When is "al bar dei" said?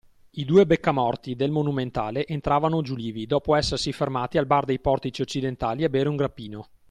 4.39-4.79